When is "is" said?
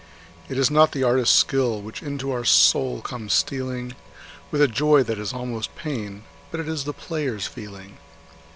0.57-0.71, 5.19-5.31, 6.67-6.85